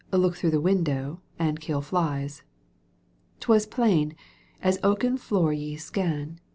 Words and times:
Look 0.11 0.35
through 0.35 0.49
the 0.49 0.59
window 0.59 1.21
and 1.37 1.59
кШ 1.59 1.83
flies. 1.83 2.41
'Twas. 3.39 3.67
plain— 3.67 4.15
an 4.63 4.73
oaken 4.83 5.15
floor 5.15 5.53
ye 5.53 5.75
scan. 5.77 6.39